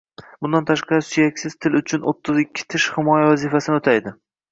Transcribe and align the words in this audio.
Bundan 0.43 0.63
tashqari 0.69 1.03
suyaksiz 1.07 1.55
til 1.65 1.77
uchun 1.79 2.07
o‘ttiz 2.13 2.39
ikkita 2.45 2.71
tish 2.75 2.87
himoya 2.97 3.29
vazifasini 3.33 3.79
o‘taydi. 3.83 4.15